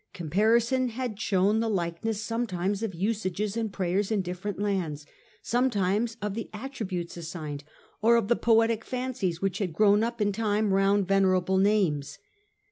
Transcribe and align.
Comparison 0.13 0.89
had 0.89 1.19
shown 1.21 1.59
the 1.59 1.69
likeness 1.69 2.23
sometimes 2.23 2.81
of 2.81 2.95
usages 2.95 3.55
and 3.55 3.71
prayers 3.71 4.09
in 4.11 4.23
different 4.23 4.57
lands, 4.57 5.05
sometimes 5.43 6.17
of 6.23 6.33
the 6.33 6.49
attributes 6.53 7.17
assigned, 7.17 7.63
or 8.01 8.15
of 8.15 8.27
the 8.27 8.35
poetic 8.35 8.83
fancies 8.83 9.43
which 9.43 9.59
had 9.59 9.73
grown 9.73 10.03
up 10.03 10.19
in 10.19 10.31
time 10.31 10.73
round 10.73 11.07
venerable 11.07 11.59
names. 11.59 12.17